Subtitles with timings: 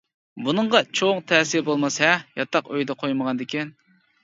[0.45, 2.11] بۇنىڭغۇ چوڭ تەسىرى بولماس-ھە
[2.41, 3.73] ياتاق ئۆيدە قويمىغاندىكىن؟.